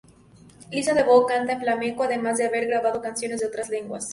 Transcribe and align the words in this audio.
Lisa 0.71 0.95
del 0.95 1.05
Bo 1.05 1.27
canta 1.27 1.53
en 1.53 1.59
flamenco, 1.59 2.01
además 2.01 2.39
de 2.39 2.47
haber 2.47 2.65
grabado 2.65 3.03
canciones 3.03 3.39
en 3.43 3.49
otras 3.49 3.69
lenguas. 3.69 4.09